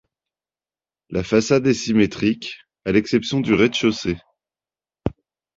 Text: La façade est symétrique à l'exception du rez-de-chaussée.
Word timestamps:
La 1.11 1.21
façade 1.21 1.67
est 1.67 1.75
symétrique 1.75 2.57
à 2.85 2.91
l'exception 2.91 3.39
du 3.39 3.53
rez-de-chaussée. 3.53 4.17